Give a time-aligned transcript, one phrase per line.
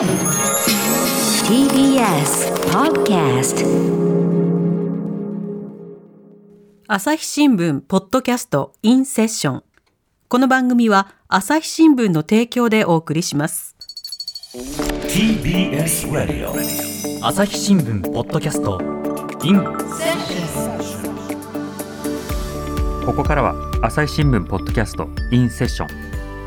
[0.00, 0.08] TBS
[2.72, 3.66] Podcast
[6.88, 9.62] 朝日新聞ポッドキャストインセッション。
[10.28, 13.76] この番組は朝日新聞の提供でお送りします。
[14.54, 16.50] TBS Radio
[17.22, 18.80] 朝日新聞ポッドキャスト
[19.44, 19.62] in
[23.04, 25.88] ここからは朝日新聞ポッドキャストインセッション。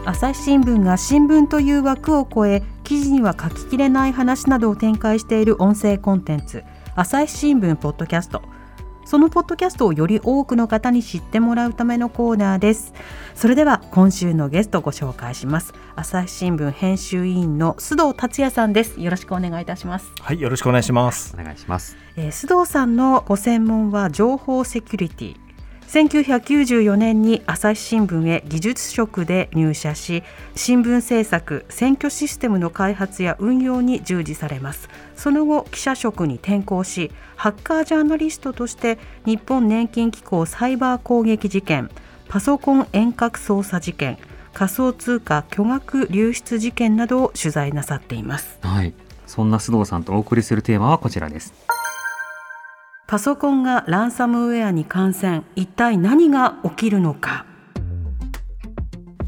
[0.06, 6.64] 朝日新聞が新聞という枠を超え記事には書ききれない話などを展開している音声コンテンツ
[6.96, 8.42] 朝日新聞ポッドキャスト。
[9.06, 12.94] そのポッドキャストをより多くの方に知ってもらうためのコーナーです。
[13.36, 15.74] それでは今週のゲストをご紹介します。
[15.96, 19.02] 朝日新聞編集委員の須藤達也さんです。
[19.02, 20.12] よろしくお願いいたします。
[20.22, 21.36] はい、よろしくお願いします。
[21.38, 21.98] お願いします。
[22.16, 25.43] えー須藤さんのご専門は情報セキュリティ
[25.88, 30.24] 1994年に朝日新聞へ技術職で入社し
[30.56, 34.90] 新聞制作選挙システムの開発や運用に従事されます。
[35.16, 41.90] その後記者職に転向しハッカージャーナリストとして日本年金機構サイバー攻撃事件
[42.28, 44.18] パソコン遠隔操作事件
[44.54, 48.60] 仮想通貨巨額流出事件などを取材なさっています。
[48.62, 48.94] はい。
[49.26, 51.54] そんな須藤さんとお送りするテーマはこちらです。
[53.06, 55.44] パソコンがランサムウェアに感染。
[55.56, 57.46] 一体何が起きるのか？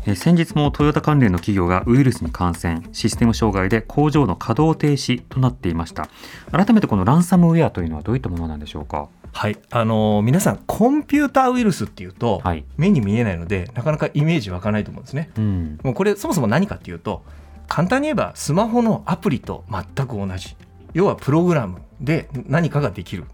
[0.07, 2.81] えー先日もトヨタ関連の企業がウイルスに感染。
[2.93, 6.07] システム障害で工場の稼働停止となっていました。
[6.51, 9.09] 改めてこのランサムウェアというのはどういったものなんでしょうか？
[9.33, 12.63] はい、あのー皆さんコンピューターウイルスっていうと、はい。
[12.77, 15.31] 目に見えないのでなかなかイメージ湧かないと思うんですね。
[15.37, 15.79] うん。
[15.83, 17.23] もうこれそもそも何かっていうと
[17.67, 20.55] 簡単に言えばスマホのアプリと全く同じ。
[20.93, 23.25] 要はプログラムで何かができる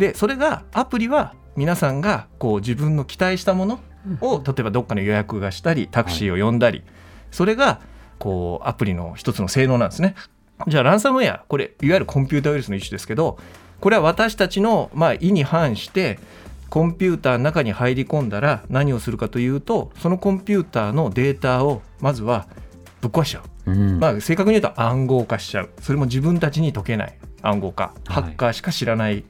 [0.00, 3.80] でそれがアプリは皆さんがこう自分の期待したもの
[4.20, 6.82] を例えばどっかの予約がしたりタクシーを呼んだり、
[7.30, 7.80] それが
[8.18, 10.14] こうアプリの一つの性能なんですね。
[10.66, 13.38] じゃあランサムウェアこれいわゆるコンピューターウイルスの一種ですけど
[13.80, 16.18] これは私たちのまあ意に反して
[16.70, 22.46] コンピューターの中に入り込んだら何をするかというとそのコンピューターのデータをまずは
[23.00, 23.98] ぶっ壊しちゃう、うん。
[23.98, 25.70] まあ、正確に言うと暗号化しちゃう。
[25.80, 27.94] それも自分たちに解けない暗号化。
[28.06, 28.32] ハはい。
[28.32, 29.24] ッカーしか知らない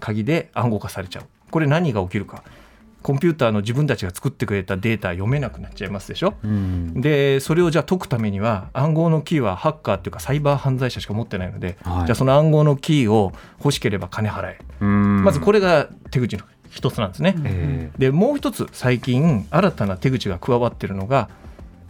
[0.00, 1.24] 鍵で暗号化されちゃう。
[1.50, 2.42] これ何が起きるか。
[3.02, 6.34] コンピューターの自分たちが作ってくれたデータ読めなくなっちゃいますでしょ。
[6.42, 7.00] うん。
[7.00, 12.06] でそれをじゃあ解くためには暗号のキーはハッカーっていうかサイバー犯罪者しか持ってないので、はい。
[12.06, 15.24] じゃあその暗号のキーを欲しければ金払え、うん。
[15.24, 17.36] まずこれが手口の一つなんですね。
[17.44, 21.30] えでもう一つ最近新たな手口が加わっているのが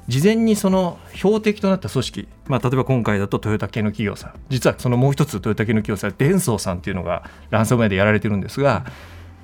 [0.08, 8.86] 事前にその標的となった組織、まあ、例えば今回だとトヨタ系の企業さん実はそのもう一つトヨタ系の企業さんデンソーさんっていうのがランサムウェアでやられてるんですが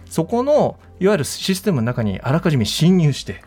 [0.08, 3.42] そこのいわゆるシステムの中にあらかじめ侵入して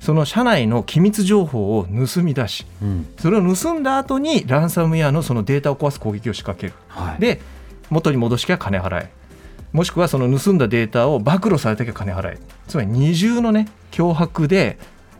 [0.00, 3.06] その社内の機密情報を盗み出しーうん。
[3.18, 6.72] それを盗んだ後にランサムウェアのそのデータを壊す攻撃を仕掛ける。
[6.88, 7.20] はい。
[7.20, 7.40] で
[7.88, 9.10] 元に戻しきゃ金払え。
[9.72, 12.38] もしくはその盗んだデータを暴露されたきゃ金払え。
[12.66, 14.76] つまり二重のね脅迫で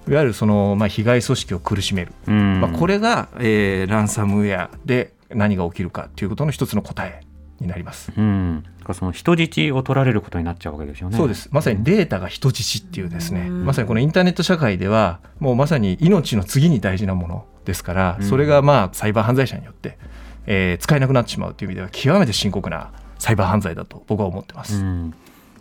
[0.08, 2.60] いわゆるそのまあ被害組織を苦しめる、うん。
[2.60, 7.20] まあ、これが、えーランサムウェアで何が起きるかということの一つの答え
[7.60, 8.12] になります。
[8.16, 11.16] うん、その人質を取られることになっちゃうわけですよね。
[11.16, 11.48] そうです。
[11.52, 13.46] まさにデータが人質っていうですね。
[13.48, 13.64] うん。
[13.64, 18.26] まさにこのインターネット社会ではもうまさに命の次に大事なものですからうん。
[18.26, 19.98] それがまあサイバー犯罪者によって、
[20.46, 24.76] えー使えなくなってしまうという意味では極めて深刻なサイバー犯罪だと僕は思ってます。
[24.76, 25.14] うん、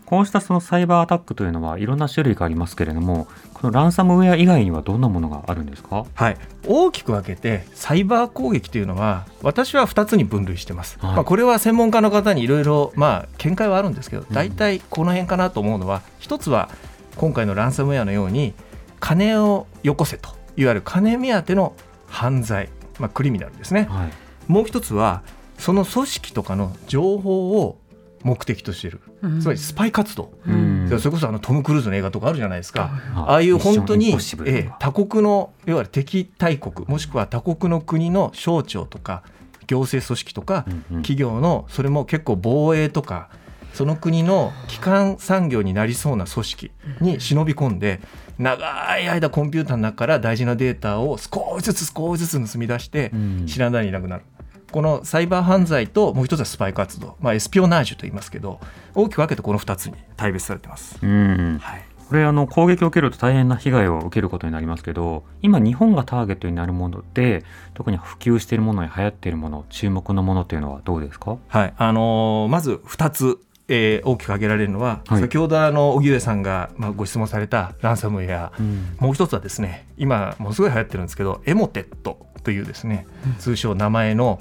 [0.07, 6.05] こうしたそのサイバーアタックというのはいろんな種類がありますけれども、このランサムウェア以外にはどんなものがあるんですか？
[6.13, 11.15] はい、大きく分けてサイバー攻撃というのは私は2つに分類してます、はい。
[11.15, 16.69] まあ、これは専門家の方にいろいろまあ見解はあるんですけど大体この辺かなと思うのは一つは
[17.17, 18.53] 今回のランサムウェアのように
[19.01, 21.75] 金をよこせといわゆる金目当ての
[22.07, 23.87] 犯罪、まあ、クリミナルですね。
[23.89, 24.11] はい。
[24.49, 25.21] もう一つは
[25.57, 27.77] その組織とかの情報を
[28.23, 29.01] 目的としている
[29.39, 30.87] つまりスパイ活動、うん。
[30.99, 39.23] それこそあのトム・クルーズの映画とかあるじゃないですか、あああいう本当に、ええ他国のいわゆる敵対国もしくは他国の国の省庁とか
[39.67, 41.01] 行政組織とかうんうん。
[41.01, 43.29] 企業のそれも結構防衛とか
[43.73, 46.71] その国の基幹産業になりそうな組織
[47.01, 47.99] に忍び込んで
[48.39, 53.45] 長い間コンピューターの中から大事なデータを少しずつ少しずつ盗み出してうん。
[53.45, 54.23] 知らないにいなくなる。
[54.71, 58.59] このサイバー犯罪ともう一つはスパイ活動、まあ、エスピオナージュと言いますけど
[58.95, 60.97] 大きく分けてこの2つに大別されてます。
[61.01, 61.59] うん。
[61.61, 61.81] はい。
[62.09, 67.43] これあの攻撃を受けると大変な被害を受けることになりますけど今日本がターゲットになるもので
[67.73, 71.37] 特に普及しているものや流行っているもの注目のものというのはどうですか？
[71.49, 71.73] はい。
[71.77, 75.19] あのーまず2つ、えー大きく挙げられるのは、はい。
[75.21, 78.95] 先ほどあの荻上さんが、まあ、ご質問されたランサムウェア、うん。
[78.99, 83.05] もう一つはですね今ものすごい流行ってるんですけどエモテットというですね、
[83.39, 84.39] 通称名前の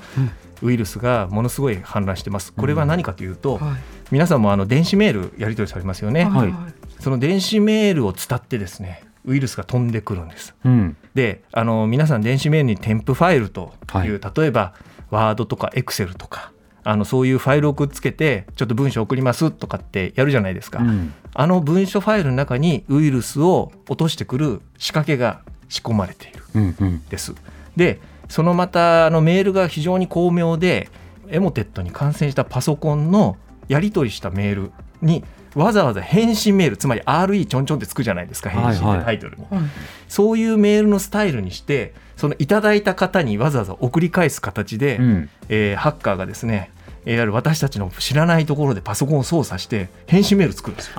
[0.62, 2.52] ウイルスがものすごい氾濫してます。
[2.52, 3.76] これは何かというと、はい
[4.12, 6.26] 皆さんもあの電子メールやり取りされますよね。
[6.26, 6.54] はい
[7.00, 10.54] その電子メールを伝ってですね、ウイルスが飛んでくるんです。
[10.64, 13.72] うんで、あの皆さん電子メールに添付ファイルと
[14.04, 14.74] いう、は例えば
[15.10, 16.52] ワードとかエクセルとか。
[16.84, 27.34] あのそういうファイルをくっつけてちょっと文章送りますとかってやるじゃないですか、うんあの文書ファイルの中にウイルスを落としてくる仕掛けが仕込まれているうんうんです。
[27.76, 30.88] でそのまたあのメールが非常に巧妙で
[31.28, 33.36] エモテットに感染したパソコンの
[33.68, 35.24] やり取りしたメールに
[35.54, 39.60] わざわざ返信メールつまり RE ちょんちょんってつくじゃないですか返信ってタイトルに、はい
[40.08, 45.30] そういうメールのスタイルにしてそのいただいた方にわざわざ送り返す形で、うん。
[45.48, 46.70] えーハッカーがですね
[47.06, 50.94] いわゆる私たちの知らないところでパソコンを操作して返信メール作るんですよ。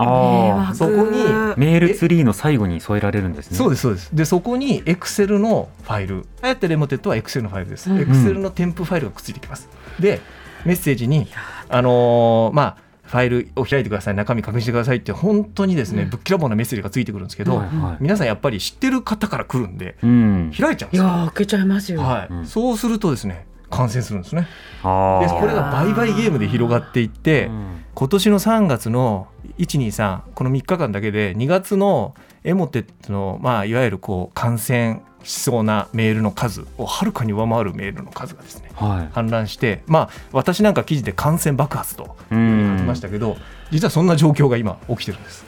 [0.73, 1.16] そこに
[1.57, 3.57] メールツリーの最後に添えられるんですね。
[3.57, 4.15] そうですそうです。
[4.15, 6.25] でそこに Excel のファイル。
[6.41, 7.97] あやってるエモテットは Excel のファイルです、うん。
[7.97, 9.67] Excel の添付ファイルがくっついてきます。
[9.99, 10.21] で
[10.65, 11.27] メッセージに
[11.69, 12.77] あのーまあ
[13.07, 14.15] ファイルを開いてください。
[14.15, 16.09] 中身確認してくださいって本当にですね、うん。
[16.09, 17.97] ぶっきらぼうなメッセージがついてくるんですけど、はいはい。
[18.01, 20.51] 皆さんやっぱり知ってる方から来るんでうん。
[20.57, 22.33] 開いちゃうんですよ、いやー開けちゃいますよ、はい。
[22.33, 22.45] うん。
[22.45, 24.41] そうするとですね感染するんですね。
[24.41, 24.47] で
[24.83, 29.25] これが倍々ゲームで広がっていって、うん今年の3月の
[29.57, 32.13] 123この3日間だけで2月の
[32.43, 39.07] エモテットの、まあ、いわゆるこう感染しそうなメールの数をはるかに上回るメールの数がですねはい。
[39.15, 43.35] 氾濫して、まあ、私なんか記事で感染爆発とう書んきましたけど、
[43.71, 45.43] 実はそんな状況が今起きてるんです。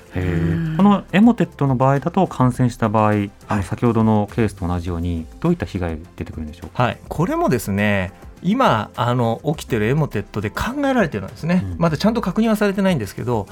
[0.75, 3.29] このエモテットの場合だと感染した場合、あはい。
[3.57, 6.81] の先ほどのケースと同じようにどういった被害が出てくるんでしょうか？
[6.81, 8.11] はい、これもですね
[8.43, 11.77] 今あの起きてるエモテットで考えられてるんですね、うん。
[11.77, 13.47] まだちゃんと確認はされてないんですけど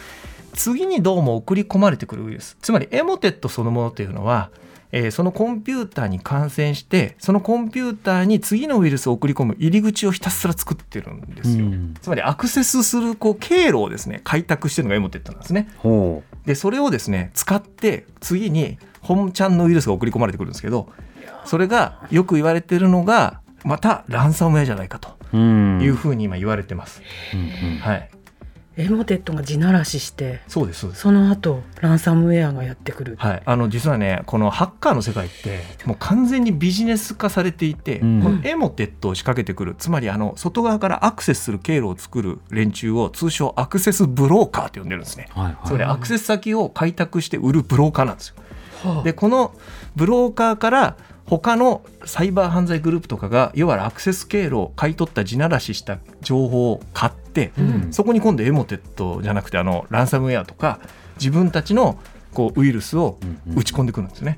[0.53, 2.57] 次にどうも送り込まれてくるウイルス。
[2.61, 4.49] つまりエモテットそのものというのは、
[4.91, 11.93] えーそのコンピューターに感染してそのコンピューターに次のウイルスを送り込む入り口をひたすら作ってるんですよ、うん。
[12.01, 15.69] つまりアクセスするこう経路をですね開拓してるのがエモテットなんですね。
[15.77, 20.89] ほでそれをですね使って次に本ちゃんのウイルスが送り込まれてくるんですけど
[21.45, 25.17] それがよく言われてるのがまたランサムウェアじゃないかと。
[25.35, 27.01] いうふうに今言われてます。
[27.33, 27.43] うんう
[27.75, 28.09] んはい、
[28.77, 31.01] エモテットが地ならししてそうですそうです。
[31.01, 45.27] その後ランサムウェアがやってくる、はい、あの実はねこのハッカーの世界ってもう完全にビジネス化されていて、うんこのエモテットを仕掛けてくるつまりあの外側からアクセスする経路を作る連中を通称アクセスブローカーって呼んでるんですね。
[45.31, 45.55] はいはい。
[45.65, 48.35] つまりアクセス先を開拓して売るブローカーなんですよ。
[48.83, 49.53] はあでこの
[49.95, 50.97] ブローカーから
[51.27, 60.79] 他のサイバー犯罪グループとかがいわゆるアクセス経路を買い取った地ならしした情報を買って、うんそこに今度エモテットじゃなくてあのランサムウェアとか
[61.17, 61.99] 自分たちの
[62.33, 63.19] こうウイルスを
[63.55, 64.37] 打ち込んでくるんですね。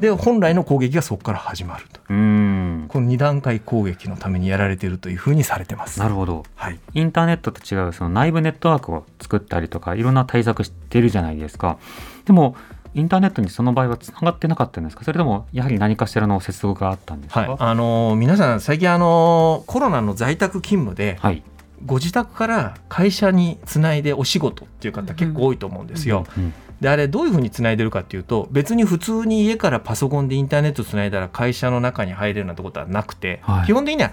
[0.00, 2.86] で本来の攻撃がそこから始まるとうん。
[2.88, 6.00] この2段階攻撃のためにやられているというふうにされてます。
[6.00, 6.44] なるほど。
[6.56, 11.78] はい、インターネットと違うその内部ネットワークを作ったりとかいろんな対策してるじゃないですか。
[12.24, 12.56] でも
[12.94, 15.04] インターネットにその場合はつながってなかったんですか？
[15.04, 17.40] それともやはり何かしらの接続があったんですか？
[17.40, 21.42] はい、あのー皆さん最近あのーコロナの在宅勤務ではい。
[21.84, 26.24] ご自宅から会社につないでお仕事っていう方結構多いと思うんですよ。
[26.36, 33.66] うんであれどういうふうにつないでるかっていうと別に普通に家からパソコンでインターネットつないだら会社の中に入れるなとことはなくて、はい。
[33.66, 34.12] 基本的には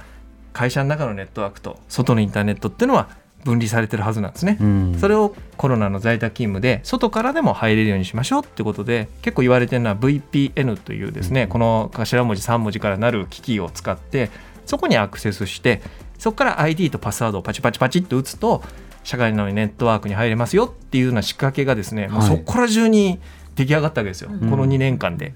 [0.53, 3.09] 会社の中のネットワークと外のインターネットっていうのは
[3.43, 4.57] 分離されてるはずなんですね。
[4.59, 4.97] うん。
[4.99, 14.29] それをコロナの在宅勤務で外からでも入れるようにしましょうってことで結構言われてるのは VPN というですね、うんこの頭文字3文字からなる機器を使って
[14.65, 15.81] そこにアクセスして
[16.17, 18.63] そこから ID とパスワードをパチパチパチっと打つと
[19.03, 23.19] 社会のネットワークに入れますよっていうような仕掛けがですね、もうはいそこら中に
[23.55, 25.33] 出来上がったわけですよ、うんこの2年間で。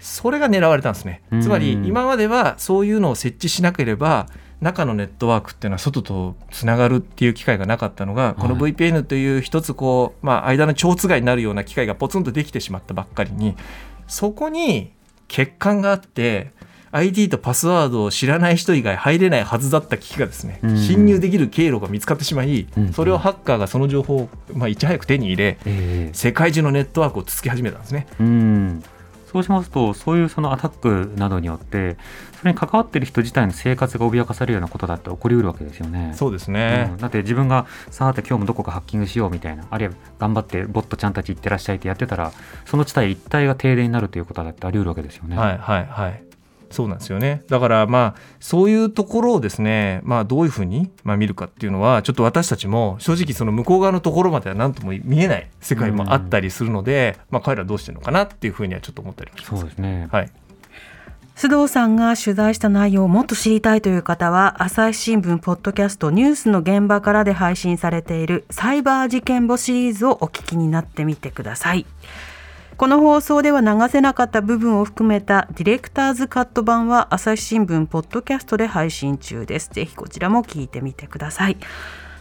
[0.00, 4.26] それが狙われたんですねうんつまり今まではそういうのを設置しなければ
[4.62, 13.56] 中のネットワークっていうのは外とつながるっていう機会がなかったのがこのはい VPN という一つこう、まあ、間の蝶つがいになるような機会がポツンとできてしまったばっかりに
[14.06, 14.92] そこに
[15.28, 16.52] 欠陥があって
[16.92, 20.78] ID とパスワードを知らない人以外入れないはずだった機器がですねうん。
[20.78, 22.92] 侵入できる経路が見つかってしまいうん。
[22.92, 26.10] それをハッカーがその情報を、まあ、いち早く手に入れええ。
[26.12, 28.06] 世界中のネットワークをつつき始めたんですね。
[29.34, 29.40] うん。
[29.40, 31.96] そうしますとそういうそのアタックなどによって
[32.38, 36.12] それに関わっている人自体の生活が脅かされるようなことだって起こりうるわけですよね。
[36.14, 42.32] そうですね、うんだって自分がさあて今日もどこかハッキングしようみたいなあるいは頑張ってボットちゃんたち行ってらっしゃいってやってたら
[42.64, 45.36] その地帯一帯が停電になるということだってあり得るわけですよね。
[45.36, 46.31] はいはいはい。
[46.72, 47.42] そうなんですよね。
[47.48, 59.60] だからまあそういうところをですね、まあどういうふうにまあ見るかっていうのはちょっと私たちも正直その向こう側のところまでは何とも見えない世界もあったりするので、まあ彼らどうしてるのかなっていうふうにはちょっと思ったりもします。
[59.60, 60.08] そうですね。
[60.10, 60.30] はい。
[61.36, 71.86] 須藤さんが取材した内容をもっと知りたいという方は朝日新聞ポッドキャストニュースの現場からで配信されているサイバー事件簿シリーズをお聞きになってみてください
[72.82, 79.70] この放送では流せなかった部分を含めたディレクターズカット版は朝日新聞ポッドキャストで配信中です。
[79.70, 81.58] ぜひこちらも聞いてみてください。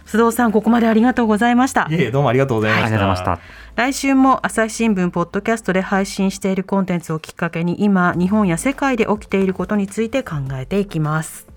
[0.06, 1.88] 須藤さんここまでありがとうございました。
[1.90, 3.42] いえどうもありがとうございました,、ありがとうございまし
[3.76, 3.82] た。
[3.82, 11.48] 来週も朝日新聞ポッドキャストで配信しているコンテンツをきっかけに今日本や世界で起きていることについて考えていきます。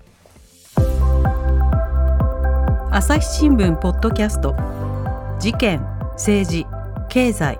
[2.89, 4.55] 朝日新聞ポッドキャスト。
[5.39, 5.81] 事件
[6.15, 6.65] 政治
[7.07, 7.59] 経済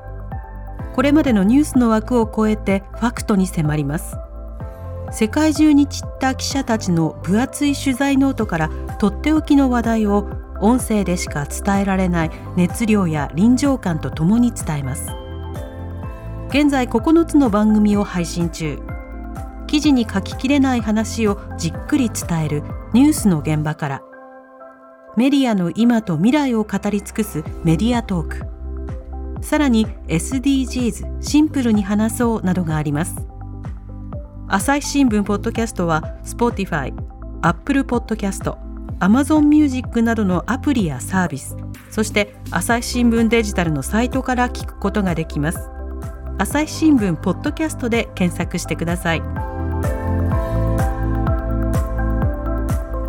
[0.95, 4.15] これまでのニュースの枠を超えてファクトに迫ります。
[5.11, 10.29] 世界中に散った記者たちの分厚い取材ノートからとっておきの話題を
[10.61, 15.09] 音声でしか伝えられない熱量や臨場感とともに伝えます。
[16.47, 18.79] 現在9つの番組を配信中。
[19.67, 24.01] 記事に書ききれない話をじっくり伝えるニュースの現場から。
[25.17, 28.54] メディアの今と未来を語り尽くすメディアトーク。
[29.45, 33.15] さらに SDGs シンプルに話そうなどがあります。
[34.47, 36.93] 朝日新聞ポッドキャストは Spotify、
[37.41, 38.57] Apple Podcast、
[38.99, 41.57] Amazon Music などのアプリやサービス
[41.91, 45.59] そして朝日新聞デジタルのサイトから聞くことができます。
[46.37, 49.21] 朝日新聞ポッドキャストで検索してください。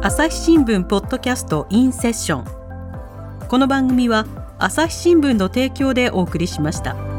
[0.03, 7.16] 朝日新聞ポッドキャストインセッションこの番組は朝日新聞の提供でお送りしました。